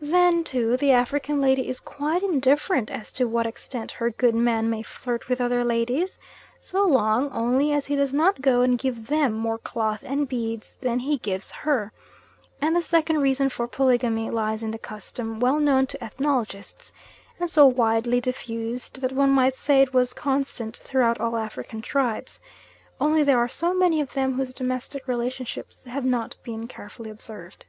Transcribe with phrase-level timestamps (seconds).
[0.00, 4.70] Then, too, the African lady is quite indifferent as to what extent her good man
[4.70, 6.20] may flirt with other ladies
[6.60, 10.76] so long only as he does not go and give them more cloth and beads
[10.82, 11.92] than he gives her;
[12.60, 16.92] and the second reason for polygamy lies in the custom well known to ethnologists,
[17.40, 22.38] and so widely diffused that one might say it was constant throughout all African tribes,
[23.00, 27.64] only there are so many of them whose domestic relationships have not been carefully observed.